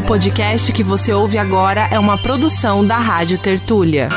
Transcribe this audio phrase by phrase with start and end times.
[0.00, 4.08] O podcast que você ouve agora é uma produção da Rádio Tertúlia.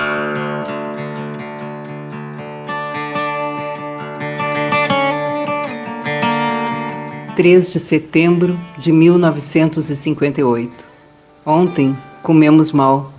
[7.36, 10.88] Três de setembro de 1958.
[11.46, 13.12] Ontem comemos mal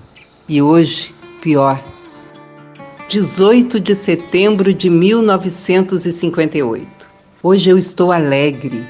[0.48, 1.78] e hoje pior.
[3.10, 6.86] 18 de setembro de 1958.
[7.42, 8.82] Hoje eu estou alegre.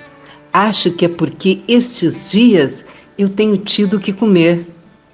[0.52, 2.84] Acho que é porque estes dias
[3.16, 4.66] eu tenho tido que comer.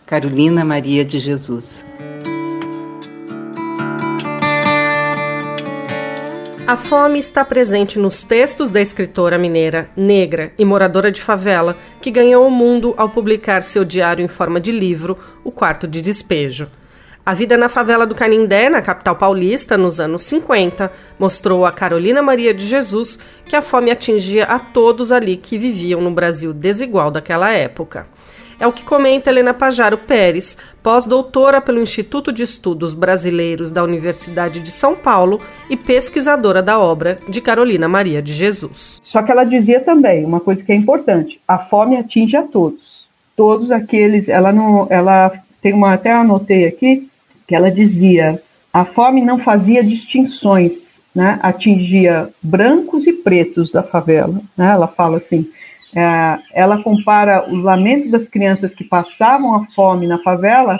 [0.07, 1.87] Carolina Maria de Jesus.
[6.67, 12.11] A fome está presente nos textos da escritora mineira, negra e moradora de favela, que
[12.11, 16.69] ganhou o mundo ao publicar seu diário em forma de livro, O Quarto de Despejo.
[17.31, 22.21] A vida na favela do Canindé, na capital paulista, nos anos 50, mostrou a Carolina
[22.21, 27.09] Maria de Jesus que a fome atingia a todos ali que viviam no Brasil desigual
[27.09, 28.09] daquela época.
[28.59, 34.59] É o que comenta Helena Pajaro Pérez, pós-doutora pelo Instituto de Estudos Brasileiros da Universidade
[34.59, 39.01] de São Paulo e pesquisadora da obra de Carolina Maria de Jesus.
[39.05, 43.09] Só que ela dizia também uma coisa que é importante: a fome atinge a todos.
[43.37, 45.31] Todos aqueles, ela não, ela
[45.63, 47.09] tem uma até anotei aqui
[47.51, 48.41] que ela dizia:
[48.73, 50.71] a fome não fazia distinções,
[51.13, 51.37] né?
[51.43, 54.41] atingia brancos e pretos da favela.
[54.57, 54.71] Né?
[54.71, 55.51] Ela fala assim:
[55.93, 60.79] é, ela compara os lamentos das crianças que passavam a fome na favela.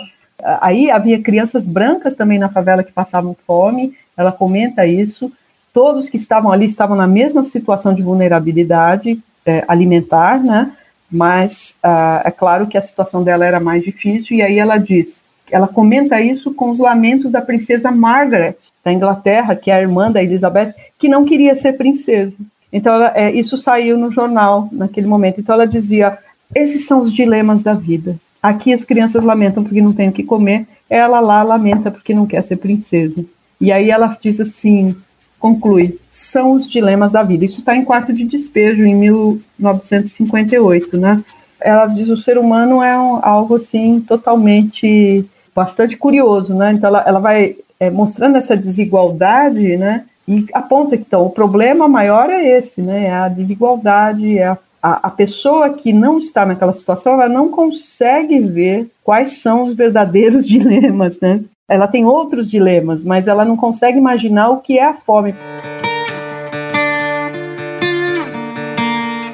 [0.61, 3.93] Aí havia crianças brancas também na favela que passavam fome.
[4.15, 5.29] Ela comenta isso.
[5.73, 10.71] Todos que estavam ali estavam na mesma situação de vulnerabilidade é, alimentar, né?
[11.11, 14.37] Mas uh, é claro que a situação dela era mais difícil.
[14.37, 15.20] E aí ela diz:
[15.51, 20.11] ela comenta isso com os lamentos da princesa Margaret, da Inglaterra, que é a irmã
[20.11, 22.35] da Elizabeth, que não queria ser princesa.
[22.71, 25.39] Então, ela, é, isso saiu no jornal naquele momento.
[25.39, 26.17] Então, ela dizia:
[26.55, 28.17] esses são os dilemas da vida.
[28.41, 32.25] Aqui as crianças lamentam porque não têm o que comer, ela lá lamenta porque não
[32.25, 33.23] quer ser princesa.
[33.59, 34.95] E aí ela diz assim:
[35.39, 37.45] conclui, são os dilemas da vida.
[37.45, 41.23] Isso está em Quarto de Despejo, em 1958, né?
[41.59, 45.25] Ela diz o ser humano é um, algo assim totalmente
[45.61, 46.73] bastante curioso, né?
[46.73, 50.05] Então ela, ela vai é, mostrando essa desigualdade, né?
[50.27, 53.05] E aponta que então o problema maior é esse, né?
[53.05, 57.49] É a desigualdade, é a, a, a pessoa que não está naquela situação, ela não
[57.49, 61.41] consegue ver quais são os verdadeiros dilemas, né?
[61.69, 65.35] Ela tem outros dilemas, mas ela não consegue imaginar o que é a fome.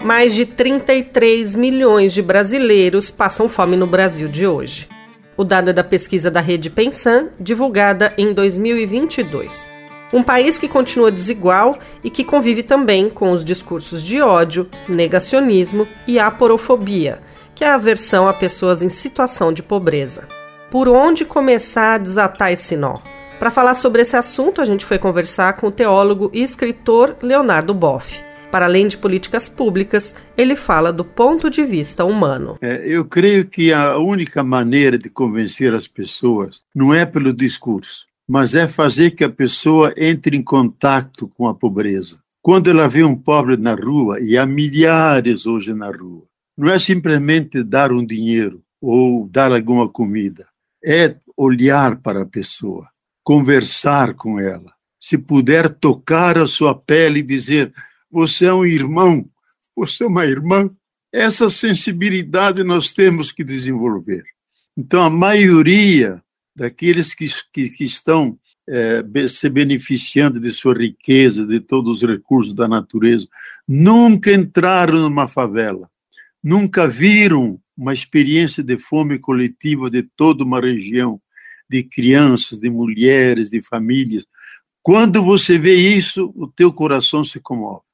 [0.04, 4.97] Mais de 33 milhões de brasileiros passam fome no Brasil de hoje.
[5.38, 9.70] O dado é da pesquisa da rede Pensan, divulgada em 2022.
[10.12, 15.88] Um país que continua desigual e que convive também com os discursos de ódio, negacionismo
[16.08, 17.22] e aporofobia,
[17.54, 20.28] que é a aversão a pessoas em situação de pobreza.
[20.72, 22.98] Por onde começar a desatar esse nó?
[23.38, 27.74] Para falar sobre esse assunto, a gente foi conversar com o teólogo e escritor Leonardo
[27.74, 28.27] Boff.
[28.52, 32.58] Para além de políticas públicas, ele fala do ponto de vista humano.
[32.62, 38.06] É, eu creio que a única maneira de convencer as pessoas não é pelo discurso,
[38.28, 42.20] mas é fazer que a pessoa entre em contato com a pobreza.
[42.42, 46.24] Quando ela vê um pobre na rua, e há milhares hoje na rua,
[46.58, 50.48] não é simplesmente dar um dinheiro ou dar alguma comida,
[50.84, 52.88] é olhar para a pessoa,
[53.24, 54.74] conversar com ela.
[55.00, 57.74] Se puder tocar a sua pele e dizer:
[58.10, 59.30] você é um irmão,
[59.76, 60.70] você é uma irmã.
[61.12, 64.24] Essa sensibilidade nós temos que desenvolver.
[64.76, 66.22] Então, a maioria
[66.56, 72.54] daqueles que, que, que estão é, se beneficiando de sua riqueza, de todos os recursos
[72.54, 73.28] da natureza,
[73.68, 75.90] nunca entraram numa favela,
[76.44, 81.22] nunca viram uma experiência de fome coletiva de toda uma região,
[81.70, 84.26] de crianças, de mulheres, de famílias.
[84.82, 87.87] Quando você vê isso, o teu coração se comove.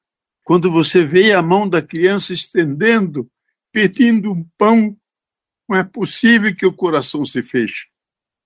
[0.44, 3.26] Quando você vê a mão da criança estendendo,
[3.72, 4.94] pedindo um pão,
[5.66, 7.86] não é possível que o coração se feche.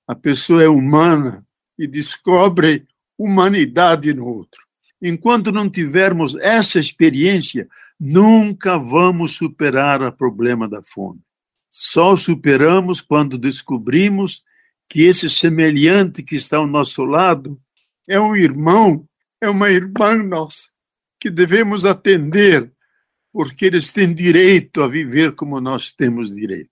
[0.06, 1.44] A pessoa é humana
[1.76, 2.86] e descobre
[3.18, 4.64] humanidade no outro.
[5.02, 7.68] Enquanto não tivermos essa experiência,
[7.98, 11.20] nunca vamos superar o problema da fome.
[11.68, 14.44] Só superamos quando descobrimos
[14.88, 17.60] que esse semelhante que está ao nosso lado
[18.06, 19.04] é um irmão,
[19.40, 20.68] é uma irmã nossa
[21.20, 22.70] que devemos atender,
[23.32, 26.70] porque eles têm direito a viver como nós temos direito.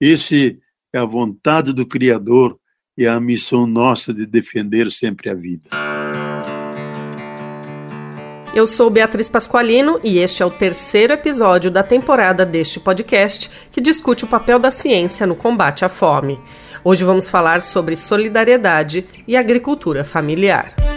[0.00, 0.60] Esse
[0.92, 2.58] é a vontade do Criador
[2.96, 5.70] e a missão nossa de defender sempre a vida.
[8.54, 13.80] Eu sou Beatriz Pasqualino e este é o terceiro episódio da temporada deste podcast que
[13.80, 16.38] discute o papel da ciência no combate à fome.
[16.84, 20.91] Hoje vamos falar sobre solidariedade e agricultura familiar.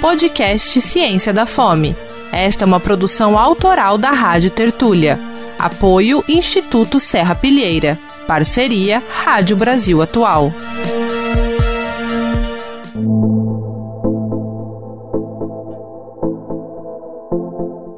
[0.00, 1.96] Podcast Ciência da Fome.
[2.32, 5.18] Esta é uma produção autoral da Rádio Tertúlia.
[5.58, 7.98] Apoio Instituto Serra Pilheira.
[8.26, 10.52] Parceria Rádio Brasil Atual.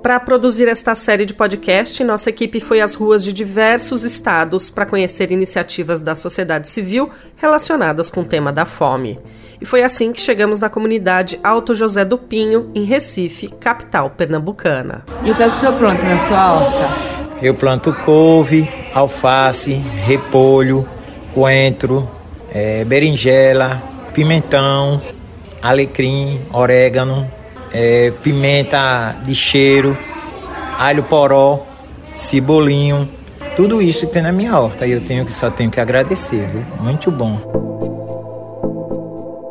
[0.02, 4.86] Para produzir esta série de podcast, nossa equipe foi às ruas de diversos estados para
[4.86, 9.18] conhecer iniciativas da sociedade civil relacionadas com o tema da fome.
[9.60, 15.04] E foi assim que chegamos na comunidade Alto José do Pinho, em Recife, capital pernambucana.
[15.22, 16.88] E o que, é que o senhor planta na sua horta?
[17.42, 20.88] Eu planto couve, alface, repolho,
[21.34, 22.08] coentro,
[22.50, 23.82] é, berinjela,
[24.14, 25.02] pimentão,
[25.62, 27.30] alecrim, orégano,
[27.72, 29.96] é, pimenta de cheiro,
[30.78, 31.66] alho poró,
[32.14, 33.08] cebolinho,
[33.56, 36.64] tudo isso tem na minha horta e eu tenho que só tenho que agradecer, viu?
[36.80, 37.60] muito bom.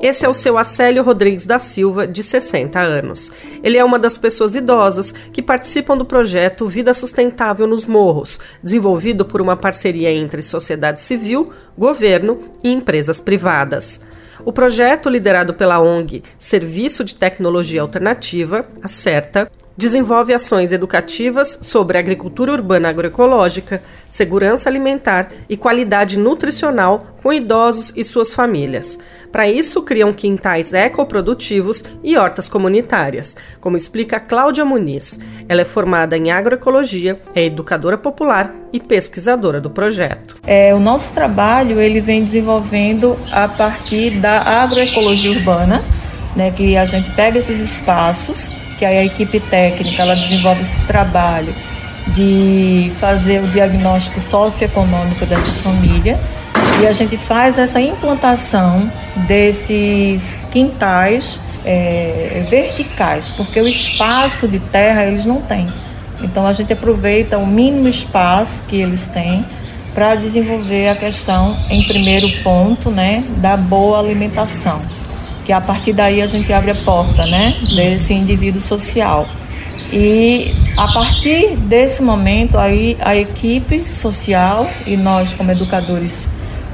[0.01, 3.33] Esse é o seu Acélio Rodrigues da Silva, de 60 anos.
[3.62, 9.25] Ele é uma das pessoas idosas que participam do projeto Vida Sustentável nos Morros, desenvolvido
[9.25, 14.01] por uma parceria entre sociedade civil, governo e empresas privadas.
[14.45, 21.98] O projeto, liderado pela ONG Serviço de Tecnologia Alternativa, a CERTA, desenvolve ações educativas sobre
[21.98, 29.00] agricultura urbana agroecológica, segurança alimentar e qualidade nutricional com idosos e suas famílias.
[29.31, 35.18] Para isso, criam quintais ecoprodutivos e hortas comunitárias, como explica Cláudia Muniz.
[35.48, 40.36] Ela é formada em agroecologia, é educadora popular e pesquisadora do projeto.
[40.46, 45.80] É, o nosso trabalho ele vem desenvolvendo a partir da agroecologia urbana,
[46.39, 51.53] né, que a gente pega esses espaços que a equipe técnica ela desenvolve esse trabalho
[52.07, 56.18] de fazer o diagnóstico socioeconômico dessa família
[56.81, 58.89] e a gente faz essa implantação
[59.27, 65.68] desses quintais é, verticais, porque o espaço de terra eles não têm.
[66.21, 69.45] Então a gente aproveita o mínimo espaço que eles têm
[69.94, 74.81] para desenvolver a questão, em primeiro ponto, né, da boa alimentação
[75.50, 79.25] que a partir daí a gente abre a porta, né, desse indivíduo social.
[79.92, 86.28] E a partir desse momento aí a equipe social e nós como educadores,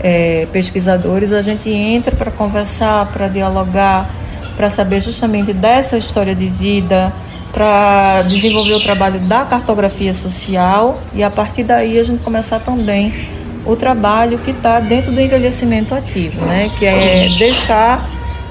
[0.04, 4.14] é, pesquisadores, a gente entra para conversar, para dialogar,
[4.58, 7.14] para saber justamente dessa história de vida,
[7.54, 13.30] para desenvolver o trabalho da cartografia social e a partir daí a gente começar também
[13.66, 18.06] o trabalho que está dentro do envelhecimento ativo, né, que é deixar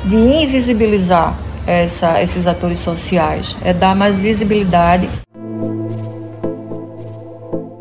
[0.04, 1.36] de invisibilizar
[1.66, 5.08] essa, esses atores sociais, é dar mais visibilidade.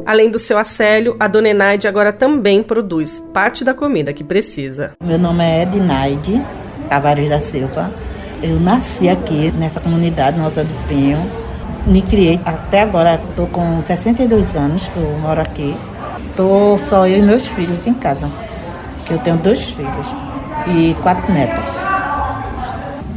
[0.05, 4.93] Além do seu acélio, a dona Enaide agora também produz parte da comida que precisa.
[5.03, 6.41] Meu nome é Ednaide
[6.89, 7.91] Tavares da Silva.
[8.41, 11.17] Eu nasci aqui nessa comunidade, Nossa do Pinho.
[11.87, 15.75] Me criei até agora, estou com 62 anos que eu moro aqui.
[16.29, 18.29] Estou só eu e meus filhos em casa,
[19.05, 20.07] que eu tenho dois filhos
[20.67, 21.72] e quatro netos.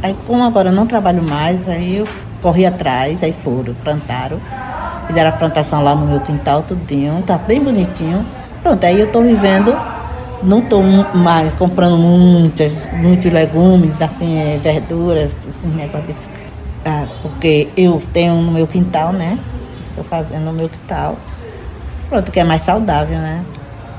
[0.01, 2.07] Aí como agora eu não trabalho mais, aí eu
[2.41, 4.39] corri atrás, aí foram, plantaram.
[5.07, 8.25] Fizeram a plantação lá no meu quintal, tudinho, tá bem bonitinho.
[8.61, 9.75] Pronto, aí eu tô vivendo,
[10.43, 16.15] não tô mais comprando muitas, muitos legumes, assim, é, verduras, esse negócio de.
[16.85, 19.39] Ah, porque eu tenho no meu quintal, né?
[19.95, 21.17] Tô fazendo no meu quintal.
[22.09, 23.43] Pronto, que é mais saudável, né?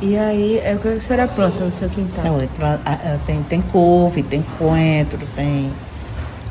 [0.01, 2.25] E aí, é o que a senhora planta no seu quintal?
[2.25, 2.79] Então,
[3.27, 5.71] tem, tem couve, tem coentro, tem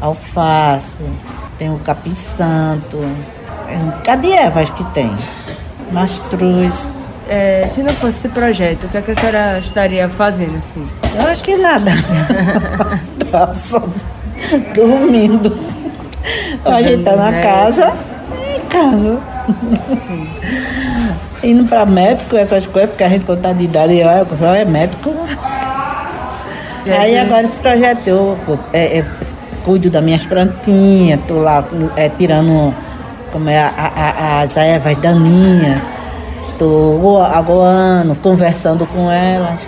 [0.02, 1.04] alface,
[1.58, 3.00] tem o capim santo,
[4.04, 5.16] cadê ervas que tem?
[5.92, 6.98] Mastruz.
[7.30, 10.88] É, se não fosse esse projeto, o que, é que a senhora estaria fazendo assim?
[11.14, 11.92] Eu acho que nada.
[13.30, 13.84] tá só
[14.74, 15.58] dormindo.
[16.64, 17.94] A gente tá na casa,
[18.56, 19.20] em casa.
[20.08, 20.30] Sim.
[21.44, 24.00] Indo para médico, essas coisas, porque a gente quando tá de idade,
[24.38, 25.14] só é médico.
[26.86, 28.38] Aí agora esse projeto eu,
[28.72, 29.06] é, é,
[29.68, 31.62] cuido das minhas plantinhas, estou lá
[31.98, 32.74] é, tirando
[33.34, 35.86] como é, a, a, as ervas daninhas,
[36.50, 39.60] estou aguando, conversando com elas.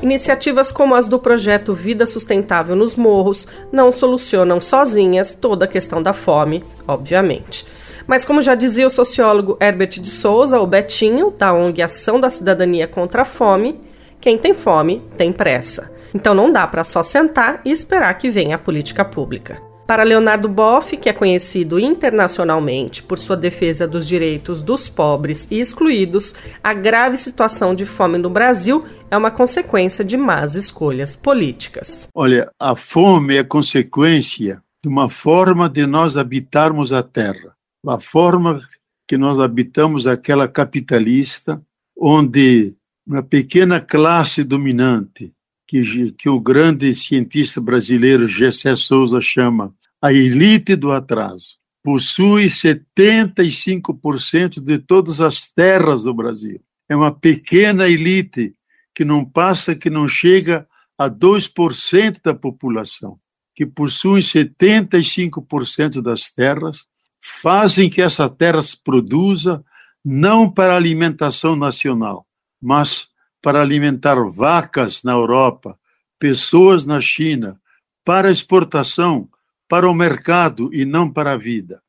[0.00, 6.00] Iniciativas como as do projeto Vida Sustentável nos Morros não solucionam sozinhas toda a questão
[6.00, 7.66] da fome, obviamente.
[8.06, 12.30] Mas como já dizia o sociólogo Herbert de Souza, o Betinho, da ONG Ação da
[12.30, 13.78] Cidadania contra a Fome,
[14.20, 15.92] quem tem fome tem pressa.
[16.14, 19.60] Então não dá para só sentar e esperar que venha a política pública.
[19.86, 25.58] Para Leonardo Boff, que é conhecido internacionalmente por sua defesa dos direitos dos pobres e
[25.58, 32.08] excluídos, a grave situação de fome no Brasil é uma consequência de más escolhas políticas.
[32.14, 37.54] Olha, a fome é consequência de uma forma de nós habitarmos a terra,
[37.86, 38.60] a forma
[39.08, 41.62] que nós habitamos aquela capitalista,
[41.98, 42.74] onde
[43.08, 45.32] uma pequena classe dominante,
[45.66, 54.60] que, que o grande cientista brasileiro Gessé Souza chama a elite do atraso possui 75%
[54.60, 56.60] de todas as terras do Brasil.
[56.86, 58.54] É uma pequena elite
[58.94, 63.18] que não passa, que não chega a 2% da população,
[63.54, 66.84] que possui 75% das terras,
[67.20, 69.64] fazem que essa terra se produza
[70.04, 72.27] não para alimentação nacional,
[72.60, 73.08] mas
[73.40, 75.78] para alimentar vacas na Europa,
[76.18, 77.60] pessoas na China,
[78.04, 79.28] para exportação
[79.68, 81.80] para o mercado e não para a vida.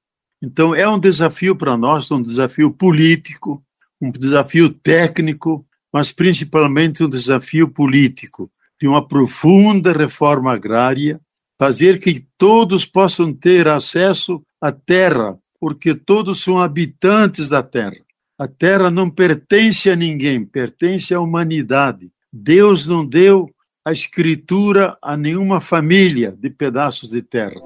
[0.41, 3.63] Então, é um desafio para nós, um desafio político,
[4.01, 11.19] um desafio técnico, mas principalmente um desafio político, de uma profunda reforma agrária,
[11.57, 17.97] fazer que todos possam ter acesso à terra, porque todos são habitantes da terra.
[18.39, 22.09] A terra não pertence a ninguém, pertence à humanidade.
[22.31, 23.49] Deus não deu
[23.83, 27.59] a escritura a nenhuma família de pedaços de terra.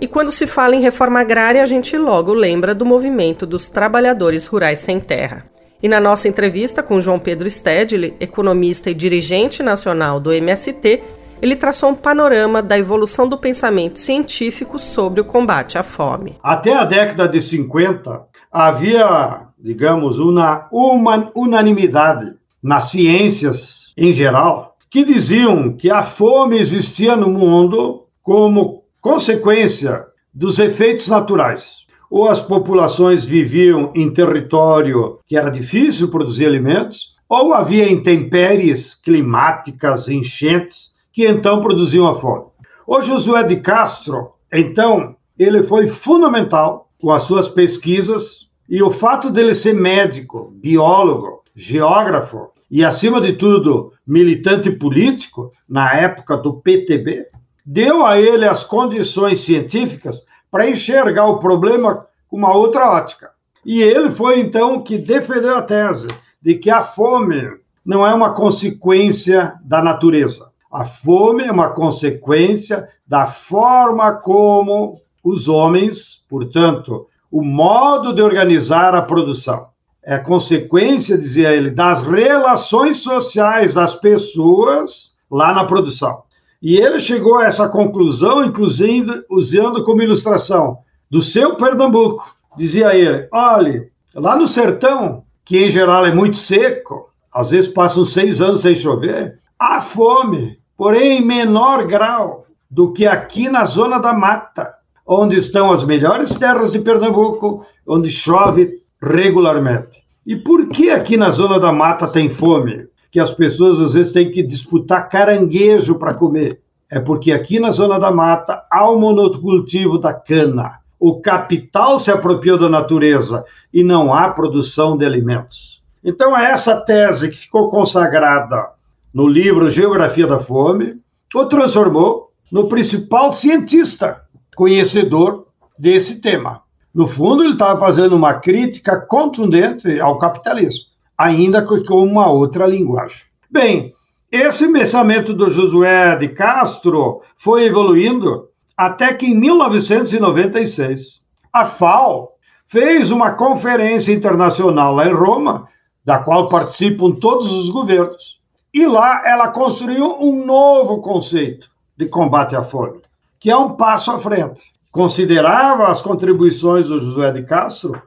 [0.00, 4.48] E quando se fala em reforma agrária, a gente logo lembra do movimento dos trabalhadores
[4.48, 5.48] rurais sem terra.
[5.80, 11.00] E na nossa entrevista com João Pedro Stedley, economista e dirigente nacional do MST,
[11.40, 16.36] ele traçou um panorama da evolução do pensamento científico sobre o combate à fome.
[16.42, 25.04] Até a década de 50, havia, digamos, uma, uma unanimidade nas ciências em geral que
[25.04, 31.86] diziam que a fome existia no mundo como consequência dos efeitos naturais.
[32.10, 40.08] Ou as populações viviam em território que era difícil produzir alimentos, ou havia intempéries climáticas,
[40.08, 42.44] enchentes, que então produziam a fome.
[42.86, 49.30] O Josué de Castro, então, ele foi fundamental com as suas pesquisas e o fato
[49.30, 57.28] dele ser médico, biólogo, geógrafo e, acima de tudo, militante político na época do PTB,
[57.64, 63.30] deu a ele as condições científicas para enxergar o problema com uma outra ótica.
[63.64, 66.08] E ele foi então que defendeu a tese
[66.42, 70.54] de que a fome não é uma consequência da natureza.
[70.76, 78.94] A fome é uma consequência da forma como os homens, portanto, o modo de organizar
[78.94, 79.68] a produção.
[80.02, 86.24] É consequência, dizia ele, das relações sociais das pessoas lá na produção.
[86.60, 90.80] E ele chegou a essa conclusão, inclusive usando como ilustração
[91.10, 92.36] do seu Pernambuco.
[92.54, 98.04] Dizia ele: olhe, lá no sertão, que em geral é muito seco, às vezes passam
[98.04, 103.98] seis anos sem chover, há fome, porém em menor grau do que aqui na zona
[103.98, 104.74] da mata,
[105.06, 110.04] onde estão as melhores terras de Pernambuco, onde chove regularmente.
[110.26, 112.88] E por que aqui na zona da mata tem fome?
[113.16, 116.60] que as pessoas às vezes têm que disputar caranguejo para comer.
[116.90, 120.80] É porque aqui na zona da mata há o monocultivo da cana.
[121.00, 123.42] O capital se apropriou da natureza
[123.72, 125.82] e não há produção de alimentos.
[126.04, 128.68] Então é essa tese que ficou consagrada
[129.16, 131.00] no livro Geografia da Fome,
[131.34, 134.20] o transformou no principal cientista
[134.54, 135.46] conhecedor
[135.78, 136.60] desse tema.
[136.94, 140.84] No fundo, ele estava fazendo uma crítica contundente ao capitalismo
[141.16, 143.22] ainda com uma outra linguagem.
[143.50, 143.94] Bem,
[144.30, 152.32] esse pensamento do Josué de Castro foi evoluindo até que em 1996 a FAO
[152.66, 155.66] fez uma conferência internacional lá em Roma,
[156.04, 158.36] da qual participam todos os governos.
[158.76, 163.00] E lá ela construiu um novo conceito de combate à fome,
[163.40, 164.64] que é um passo à frente.
[164.92, 168.02] Considerava as contribuições do Josué de Castro,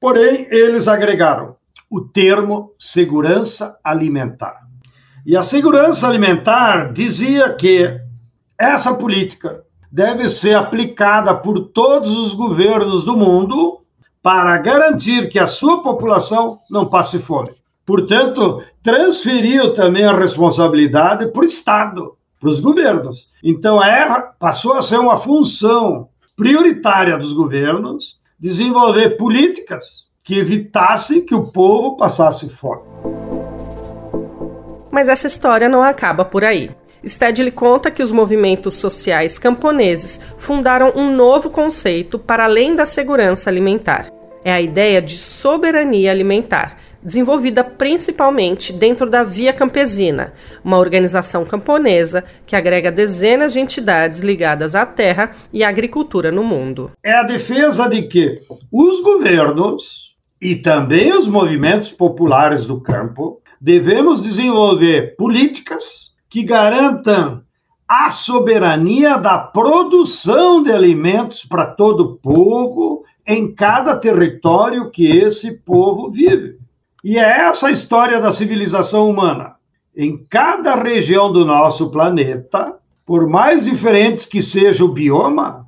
[0.00, 1.56] porém eles agregaram
[1.90, 4.62] o termo segurança alimentar.
[5.26, 7.94] E a segurança alimentar dizia que
[8.56, 9.62] essa política
[9.92, 13.82] deve ser aplicada por todos os governos do mundo
[14.22, 17.50] para garantir que a sua população não passe fome.
[17.84, 23.28] Portanto, transferiu também a responsabilidade para o Estado, para os governos.
[23.42, 31.34] Então, é, passou a ser uma função prioritária dos governos desenvolver políticas que evitassem que
[31.34, 32.82] o povo passasse fome.
[34.90, 36.70] Mas essa história não acaba por aí.
[37.06, 43.48] Stedley conta que os movimentos sociais camponeses fundaram um novo conceito para além da segurança
[43.48, 44.10] alimentar.
[44.44, 50.32] É a ideia de soberania alimentar, desenvolvida principalmente dentro da Via Campesina,
[50.64, 56.42] uma organização camponesa que agrega dezenas de entidades ligadas à terra e à agricultura no
[56.42, 56.90] mundo.
[57.02, 58.40] É a defesa de que
[58.72, 67.42] os governos e também os movimentos populares do campo devemos desenvolver políticas que garantam
[67.88, 75.58] a soberania da produção de alimentos para todo o povo em cada território que esse
[75.58, 76.58] povo vive.
[77.04, 79.56] E é essa a história da civilização humana.
[79.94, 85.66] Em cada região do nosso planeta, por mais diferentes que seja o bioma,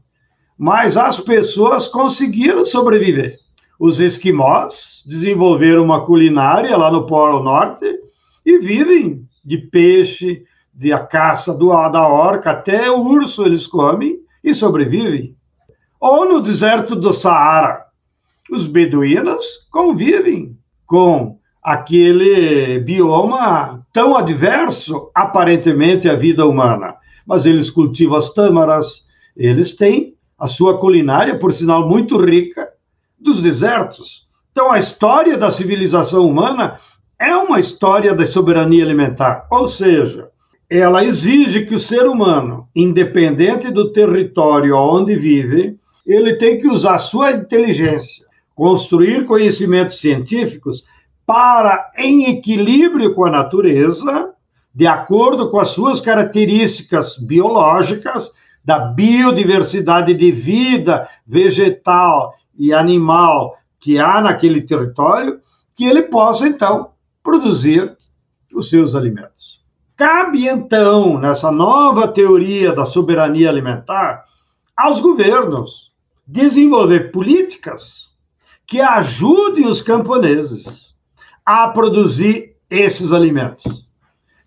[0.56, 3.36] mas as pessoas conseguiram sobreviver.
[3.78, 7.84] Os esquimós desenvolveram uma culinária lá no Polo Norte
[8.44, 14.16] e vivem de peixe, de a caça do, da orca, até o urso eles comem
[14.42, 15.36] e sobrevivem.
[16.00, 17.84] Ou no deserto do Saara,
[18.50, 20.55] os beduínos convivem
[20.86, 26.94] com aquele bioma tão adverso, aparentemente, à vida humana.
[27.26, 29.04] Mas eles cultivam as tâmaras,
[29.36, 32.68] eles têm a sua culinária, por sinal, muito rica,
[33.18, 34.26] dos desertos.
[34.52, 36.78] Então, a história da civilização humana
[37.18, 40.28] é uma história da soberania alimentar, ou seja,
[40.68, 46.98] ela exige que o ser humano, independente do território onde vive, ele tem que usar
[46.98, 48.25] sua inteligência
[48.56, 50.84] construir conhecimentos científicos
[51.26, 54.32] para, em equilíbrio com a natureza,
[54.74, 58.32] de acordo com as suas características biológicas,
[58.64, 65.40] da biodiversidade de vida vegetal e animal que há naquele território,
[65.76, 66.90] que ele possa, então,
[67.22, 67.96] produzir
[68.52, 69.60] os seus alimentos.
[69.94, 74.24] Cabe, então, nessa nova teoria da soberania alimentar,
[74.76, 75.92] aos governos
[76.26, 78.05] desenvolver políticas
[78.66, 80.94] que ajudem os camponeses
[81.44, 83.86] a produzir esses alimentos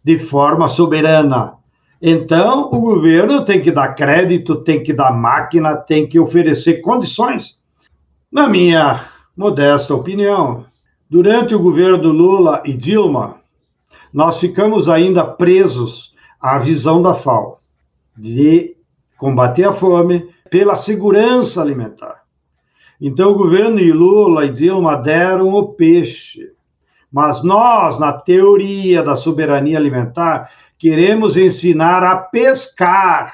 [0.03, 1.53] de forma soberana.
[2.01, 7.57] Então, o governo tem que dar crédito, tem que dar máquina, tem que oferecer condições.
[8.31, 9.05] Na minha
[9.35, 10.65] modesta opinião,
[11.09, 13.37] durante o governo Lula e Dilma,
[14.13, 17.59] nós ficamos ainda presos à visão da FAO
[18.17, 18.75] de
[19.17, 22.18] combater a fome pela segurança alimentar.
[23.01, 26.51] Então, o governo de Lula e Dilma deram o peixe.
[27.11, 33.33] Mas nós, na teoria da soberania alimentar, queremos ensinar a pescar.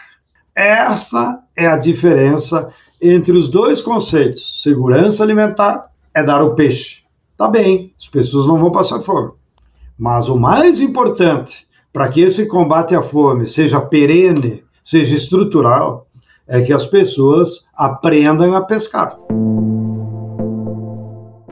[0.53, 2.69] Essa é a diferença
[3.01, 4.61] entre os dois conceitos.
[4.63, 7.03] Segurança alimentar é dar o peixe.
[7.37, 9.31] Tá bem, as pessoas não vão passar fome.
[9.97, 16.04] Mas o mais importante para que esse combate à fome seja perene, seja estrutural,
[16.47, 19.17] é que as pessoas aprendam a pescar.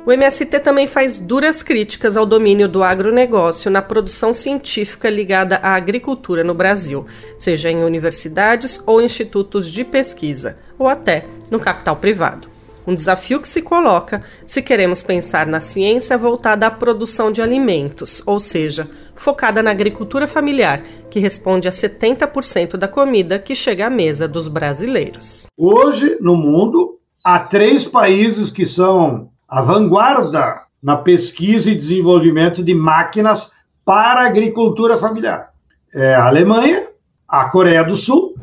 [0.06, 5.76] O MST também faz duras críticas ao domínio do agronegócio na produção científica ligada à
[5.76, 7.06] agricultura no Brasil,
[7.38, 12.53] seja em universidades ou institutos de pesquisa, ou até no capital privado.
[12.86, 18.22] Um desafio que se coloca se queremos pensar na ciência voltada à produção de alimentos,
[18.26, 23.90] ou seja, focada na agricultura familiar, que responde a 70% da comida que chega à
[23.90, 25.48] mesa dos brasileiros.
[25.58, 32.74] Hoje, no mundo, há três países que são a vanguarda na pesquisa e desenvolvimento de
[32.76, 33.52] máquinas
[33.86, 35.50] para a agricultura familiar.
[35.94, 36.88] É a Alemanha,
[37.28, 38.36] a Coreia do Sul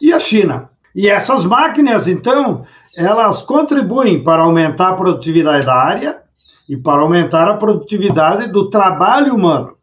[0.00, 0.70] e a China.
[0.94, 2.64] E essas máquinas, então,
[2.96, 6.22] elas contribuem para aumentar a produtividade da área
[6.68, 9.76] e para aumentar a produtividade do trabalho humano.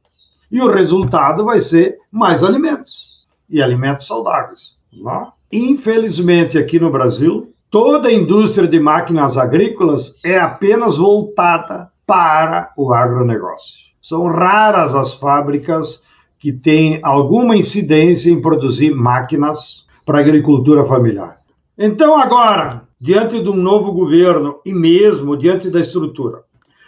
[0.52, 4.76] E o resultado vai ser mais alimentos e alimentos saudáveis.
[4.91, 5.12] Não?
[5.12, 5.28] É?
[5.52, 12.91] Infelizmente, aqui no Brasil, toda a indústria de máquinas agrícolas é apenas voltada para o
[12.93, 13.93] agronegócio.
[14.02, 16.02] São raras as fábricas
[16.39, 21.38] que têm alguma incidência em produzir máquinas para agricultura familiar.
[21.78, 26.44] Então, agora, diante de um novo governo e mesmo diante da estrutura,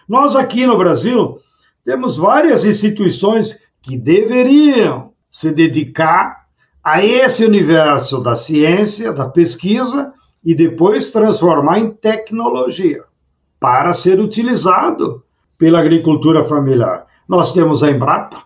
[0.08, 1.40] nós aqui no Brasil
[1.84, 6.46] temos várias instituições que deveriam se dedicar
[6.82, 13.04] a esse universo da ciência, da pesquisa e depois transformar em tecnologia
[13.60, 15.22] para ser utilizado
[15.60, 17.08] pela agricultura familiar.
[17.28, 18.44] Nós temos a Embrapa.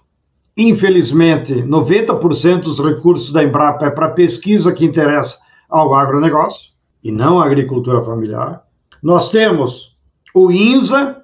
[0.58, 5.38] Infelizmente, 90% dos recursos da Embrapa é para pesquisa que interessa
[5.70, 6.70] ao agronegócio
[7.04, 8.64] e não à agricultura familiar.
[9.02, 9.96] Nós temos
[10.34, 11.24] o INSA,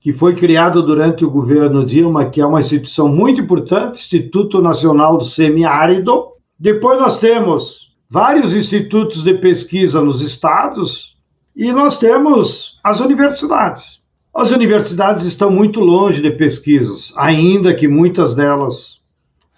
[0.00, 5.18] que foi criado durante o governo Dilma, que é uma instituição muito importante, Instituto Nacional
[5.18, 6.28] do Semiárido.
[6.58, 11.16] Depois nós temos vários institutos de pesquisa nos estados
[11.56, 14.00] e nós temos as universidades.
[14.32, 19.00] As universidades estão muito longe de pesquisas, ainda que muitas delas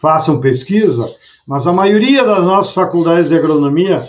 [0.01, 1.13] façam pesquisa,
[1.47, 4.09] mas a maioria das nossas faculdades de agronomia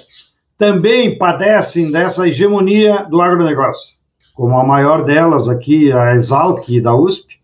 [0.59, 3.95] também padecem dessa hegemonia do agronegócio.
[4.35, 7.39] Como a maior delas aqui, a Exalc da USP,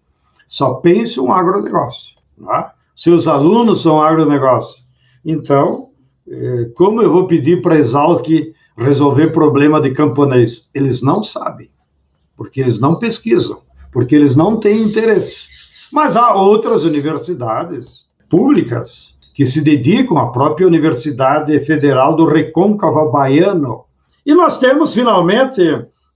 [0.49, 2.13] só pensa um agronegócio.
[2.45, 2.73] Tá?
[2.93, 4.83] Seus alunos são agronegócio.
[5.23, 5.91] Então,
[6.29, 8.27] eh, como eu vou pedir para a Exalc
[8.77, 10.69] resolver problema de camponês?
[10.73, 11.69] Eles não sabem,
[12.35, 13.61] porque eles não pesquisam,
[13.93, 15.47] porque eles não têm interesse.
[15.89, 23.83] Mas há outras universidades públicas que se dedicam à própria Universidade Federal do Recôncavo Baiano.
[24.25, 25.61] E nós temos, finalmente,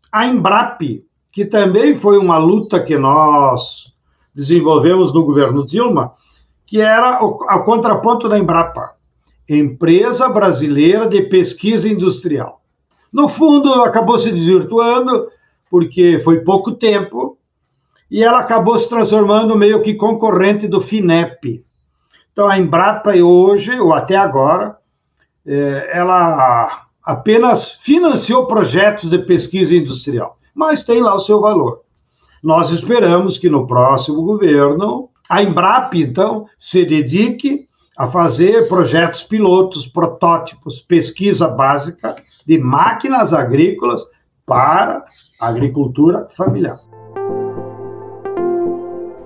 [0.10, 3.92] a Embrap, que também foi uma luta que nós
[4.34, 6.14] desenvolvemos no governo Dilma,
[6.66, 8.92] que era o a contraponto da Embrapa,
[9.50, 12.62] Empresa Brasileira de Pesquisa Industrial.
[13.12, 15.28] No fundo, acabou se desvirtuando,
[15.70, 17.38] porque foi pouco tempo,
[18.10, 21.66] e ela acabou se transformando meio que concorrente do FINEP,
[22.40, 24.78] então, a Embrapa hoje, ou até agora,
[25.46, 31.82] é, ela apenas financiou projetos de pesquisa industrial, mas tem lá o seu valor.
[32.42, 39.86] Nós esperamos que no próximo governo a Embrapa, então, se dedique a fazer projetos pilotos,
[39.86, 42.16] protótipos, pesquisa básica
[42.48, 44.02] de máquinas agrícolas
[44.46, 45.04] para
[45.42, 46.89] a agricultura familiar.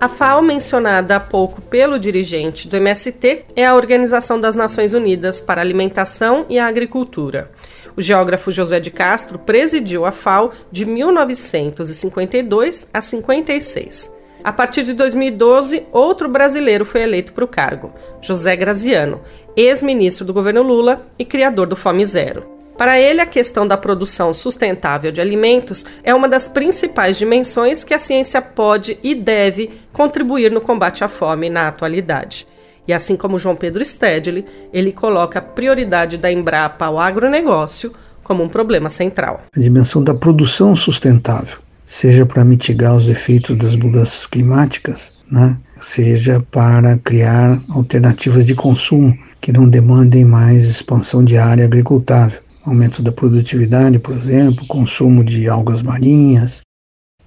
[0.03, 5.39] A FAO, mencionada há pouco pelo dirigente do MST, é a Organização das Nações Unidas
[5.39, 7.49] para a Alimentação e a Agricultura.
[7.95, 14.13] O geógrafo José de Castro presidiu a FAO de 1952 a 56.
[14.43, 19.21] A partir de 2012, outro brasileiro foi eleito para o cargo, José Graziano,
[19.55, 22.52] ex-ministro do governo Lula e criador do Fome Zero.
[22.77, 27.93] Para ele, a questão da produção sustentável de alimentos é uma das principais dimensões que
[27.93, 32.47] a ciência pode e deve contribuir no combate à fome na atualidade.
[32.87, 38.43] E assim como João Pedro Stedley, ele coloca a prioridade da Embrapa ao agronegócio como
[38.43, 39.43] um problema central.
[39.55, 45.57] A dimensão da produção sustentável, seja para mitigar os efeitos das mudanças climáticas, né?
[45.81, 53.01] seja para criar alternativas de consumo que não demandem mais expansão de área agricultável aumento
[53.01, 56.61] da produtividade, por exemplo, consumo de algas marinhas,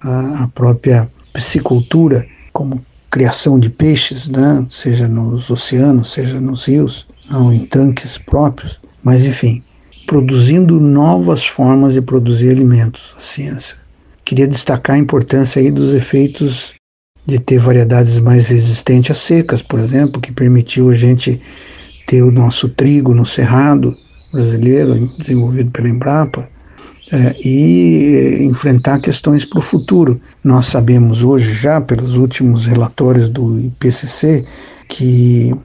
[0.01, 7.53] a, própria piscicultura, como criação de peixes, né, seja nos oceanos, seja nos rios, ou
[7.53, 9.63] em tanques próprios, mas enfim,
[10.05, 13.75] produzindo novas formas de produzir alimentos, a ciência.
[14.23, 16.73] Queria destacar a importância aí dos efeitos
[17.25, 21.41] de ter variedades mais resistentes a secas, por exemplo, que permitiu a gente
[22.05, 23.95] ter o nosso trigo no cerrado,
[24.37, 26.47] brasileiro, desenvolvido pela Embrapa,
[27.11, 30.19] é, e enfrentar questões para o futuro.
[30.43, 34.45] Nós sabemos hoje, já pelos últimos relatórios do IPCC,
[34.89, 35.55] que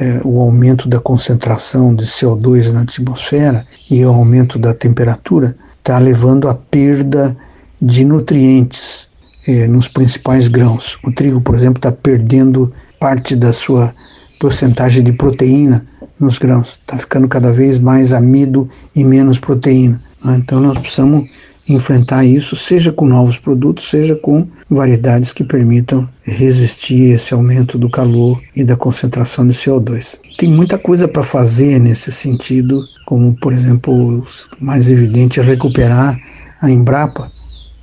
[0.00, 5.98] é, o aumento da concentração de CO2 na atmosfera e o aumento da temperatura está
[5.98, 7.36] levando à perda
[7.80, 9.08] de nutrientes
[9.46, 10.98] é, nos principais grãos.
[11.04, 13.92] O trigo, por exemplo, está perdendo parte da sua
[14.40, 15.86] porcentagem de proteína
[16.18, 16.78] nos grãos.
[16.80, 20.00] Está ficando cada vez mais amido e menos proteína.
[20.24, 20.36] Né?
[20.36, 21.28] Então nós precisamos
[21.68, 27.76] enfrentar isso, seja com novos produtos, seja com variedades que permitam resistir a esse aumento
[27.76, 30.16] do calor e da concentração de CO2.
[30.38, 34.26] Tem muita coisa para fazer nesse sentido, como por exemplo, o
[34.60, 36.18] mais evidente é recuperar
[36.60, 37.30] a Embrapa,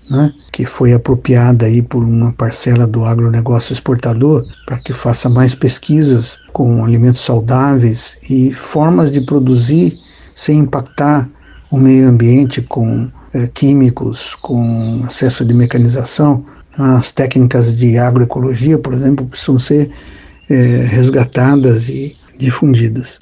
[0.09, 5.55] né, que foi apropriada aí por uma parcela do agronegócio exportador para que faça mais
[5.55, 9.93] pesquisas com alimentos saudáveis e formas de produzir
[10.35, 11.29] sem impactar
[11.71, 16.45] o meio ambiente com é, químicos, com acesso de mecanização.
[16.77, 19.91] As técnicas de agroecologia, por exemplo, precisam ser
[20.49, 20.55] é,
[20.89, 23.17] resgatadas e difundidas.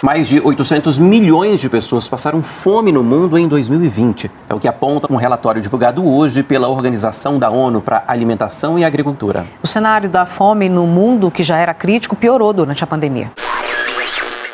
[0.00, 4.30] Mais de 800 milhões de pessoas passaram fome no mundo em 2020.
[4.48, 8.84] É o que aponta um relatório divulgado hoje pela Organização da ONU para Alimentação e
[8.84, 9.44] Agricultura.
[9.60, 13.32] O cenário da fome no mundo, que já era crítico, piorou durante a pandemia.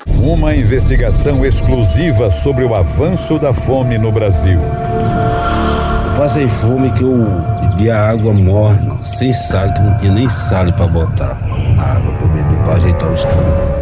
[0.06, 4.58] Uma investigação exclusiva sobre o avanço da fome no Brasil.
[6.16, 7.18] Passei fome que eu
[7.60, 11.36] bebia água morna, sem sal, que não tinha nem sal para botar
[11.76, 13.73] na água para beber, para ajeitar o estômago.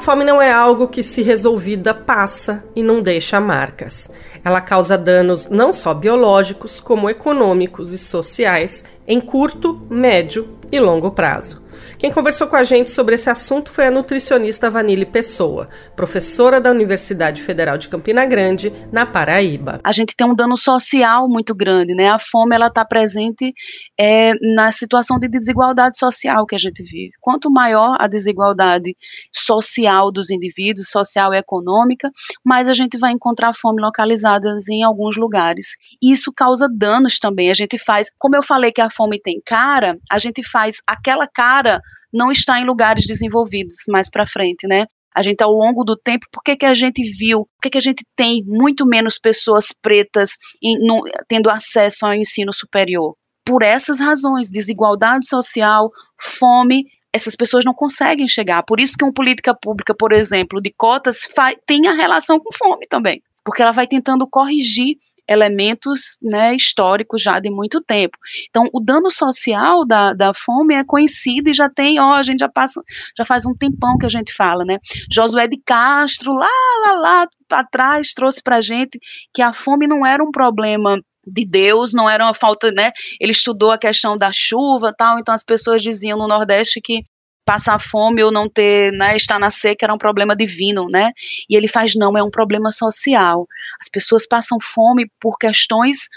[0.00, 4.10] Fome não é algo que, se resolvida, passa e não deixa marcas.
[4.44, 11.10] Ela causa danos não só biológicos, como econômicos e sociais em curto, médio e longo
[11.10, 11.62] prazo.
[11.98, 16.70] Quem conversou com a gente sobre esse assunto foi a nutricionista Vanille Pessoa, professora da
[16.70, 19.80] Universidade Federal de Campina Grande, na Paraíba.
[19.84, 22.08] A gente tem um dano social muito grande, né?
[22.08, 23.52] A fome ela está presente
[23.98, 27.12] é, na situação de desigualdade social que a gente vive.
[27.20, 28.96] Quanto maior a desigualdade
[29.32, 32.10] social dos indivíduos, social e econômica,
[32.44, 35.76] mais a gente vai encontrar fome localizada em alguns lugares.
[36.02, 37.50] E isso causa danos também.
[37.50, 41.26] A gente faz, como eu falei que a fome tem cara, a gente faz aquela
[41.26, 41.79] cara
[42.12, 44.86] não está em lugares desenvolvidos mais para frente, né?
[45.14, 47.78] A gente, ao longo do tempo, por que, que a gente viu, por que, que
[47.78, 53.16] a gente tem muito menos pessoas pretas em, no, tendo acesso ao ensino superior?
[53.44, 58.62] Por essas razões, desigualdade social, fome, essas pessoas não conseguem chegar.
[58.62, 61.26] Por isso que uma política pública, por exemplo, de cotas,
[61.66, 64.96] tem a relação com fome também, porque ela vai tentando corrigir
[65.30, 68.18] elementos né, históricos já de muito tempo.
[68.48, 72.40] Então, o dano social da, da fome é conhecido e já tem, ó, a gente
[72.40, 72.82] já passa,
[73.16, 74.78] já faz um tempão que a gente fala, né?
[75.10, 76.48] Josué de Castro, lá,
[76.84, 78.98] lá, lá atrás, trouxe para gente
[79.32, 82.90] que a fome não era um problema de Deus, não era uma falta, né?
[83.20, 87.04] Ele estudou a questão da chuva, tal, então as pessoas diziam no Nordeste que
[87.50, 91.10] passar fome ou não ter, né, estar na seca era um problema divino, né?
[91.48, 93.44] E ele faz não, é um problema social.
[93.80, 96.08] As pessoas passam fome por questões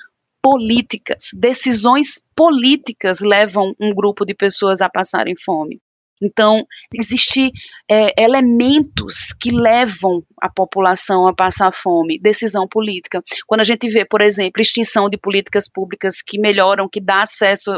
[0.43, 5.80] políticas, decisões políticas levam um grupo de pessoas a passarem fome.
[6.24, 7.52] Então, existem
[7.90, 13.22] é, elementos que levam a população a passar fome, decisão política.
[13.46, 17.72] Quando a gente vê, por exemplo, extinção de políticas públicas que melhoram, que dá acesso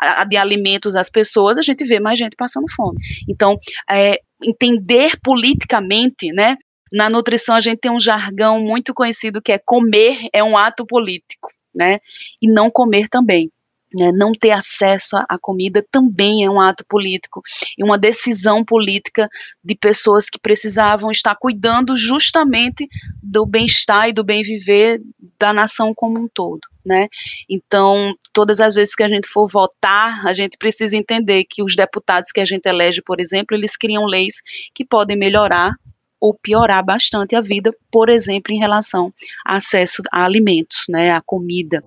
[0.00, 2.98] a, a de alimentos às pessoas, a gente vê mais gente passando fome.
[3.28, 3.58] Então,
[3.90, 6.56] é, entender politicamente, né?
[6.92, 10.86] Na nutrição a gente tem um jargão muito conhecido que é comer é um ato
[10.86, 11.98] político, né?
[12.40, 13.50] E não comer também.
[13.98, 17.40] Né, não ter acesso à comida também é um ato político
[17.76, 19.30] e uma decisão política
[19.64, 22.86] de pessoas que precisavam estar cuidando justamente
[23.22, 25.00] do bem-estar e do bem viver
[25.38, 27.08] da nação como um todo, né?
[27.48, 31.74] Então, todas as vezes que a gente for votar, a gente precisa entender que os
[31.74, 34.42] deputados que a gente elege, por exemplo, eles criam leis
[34.74, 35.72] que podem melhorar
[36.20, 39.12] ou piorar bastante a vida, por exemplo, em relação
[39.46, 41.82] a acesso a alimentos, né, a comida.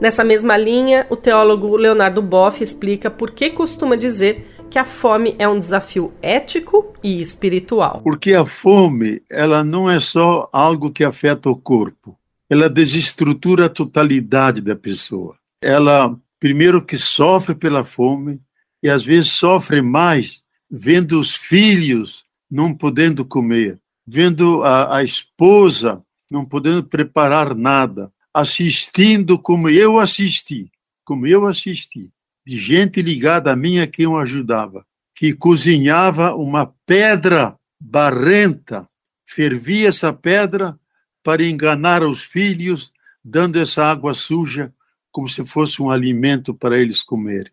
[0.00, 5.34] Nessa mesma linha, o teólogo Leonardo Boff explica por que costuma dizer que a fome
[5.40, 8.00] é um desafio ético e espiritual.
[8.04, 12.16] Porque a fome, ela não é só algo que afeta o corpo,
[12.48, 15.34] ela desestrutura a totalidade da pessoa.
[15.60, 18.40] Ela, primeiro, que sofre pela fome
[18.80, 26.02] e às vezes sofre mais vendo os filhos não podendo comer, vendo a, a esposa
[26.30, 30.70] não podendo preparar nada, assistindo como eu assisti,
[31.04, 32.10] como eu assisti,
[32.46, 38.88] de gente ligada a mim a quem eu ajudava, que cozinhava uma pedra barrenta,
[39.26, 40.78] fervia essa pedra
[41.22, 42.92] para enganar os filhos,
[43.24, 44.72] dando essa água suja
[45.10, 47.52] como se fosse um alimento para eles comerem.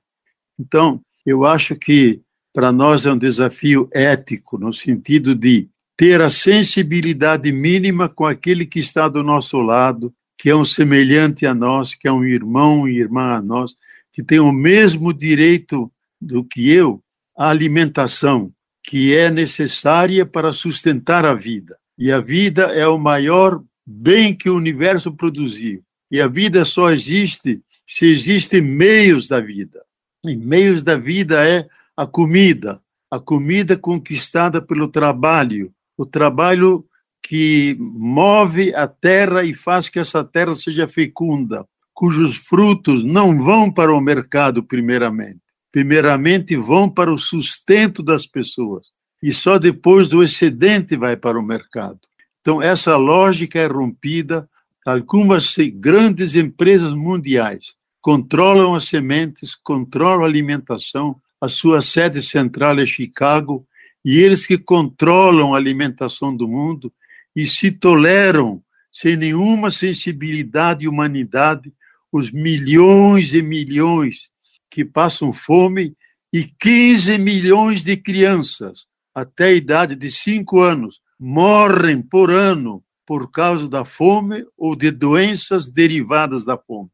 [0.59, 2.21] Então, eu acho que
[2.53, 5.67] para nós é um desafio ético, no sentido de
[5.97, 10.13] ter a sensibilidade mínima com aquele que está do nosso lado,
[10.45, 13.75] que é um semelhante a nós, que é um irmão e irmã a nós,
[14.13, 17.01] que tem o mesmo direito do que eu
[17.35, 18.53] à alimentação,
[18.83, 21.75] que é necessária para sustentar a vida.
[21.97, 25.81] E a vida é o maior bem que o universo produziu.
[26.11, 29.81] E a vida só existe se existem meios da vida.
[30.23, 32.79] E meios da vida é a comida,
[33.09, 36.85] a comida conquistada pelo trabalho, o trabalho
[37.27, 43.71] que move a terra e faz que essa terra seja fecunda, cujos frutos não vão
[43.71, 45.39] para o mercado, primeiramente.
[45.71, 51.43] Primeiramente vão para o sustento das pessoas e só depois do excedente vai para o
[51.43, 51.99] mercado.
[52.41, 54.47] Então, essa lógica é rompida.
[54.85, 62.85] Algumas grandes empresas mundiais controlam as sementes, controlam a alimentação, a sua sede central é
[62.85, 63.65] Chicago,
[64.03, 66.93] e eles que controlam a alimentação do mundo
[67.35, 71.73] e se toleram sem nenhuma sensibilidade e humanidade
[72.11, 74.29] os milhões e milhões
[74.69, 75.95] que passam fome
[76.31, 83.31] e 15 milhões de crianças até a idade de 5 anos morrem por ano por
[83.31, 86.89] causa da fome ou de doenças derivadas da fome.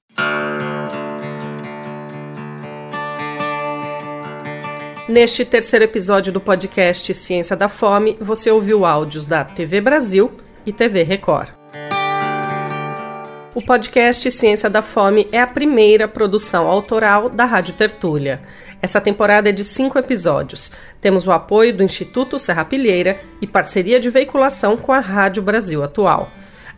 [5.12, 10.32] Neste terceiro episódio do podcast Ciência da Fome, você ouviu áudios da TV Brasil
[10.66, 11.50] e TV Record.
[13.54, 18.42] O podcast Ciência da Fome é a primeira produção autoral da Rádio Tertúlia.
[18.82, 20.72] Essa temporada é de cinco episódios.
[21.02, 25.84] Temos o apoio do Instituto Serra Pilheira e parceria de veiculação com a Rádio Brasil
[25.84, 26.32] Atual.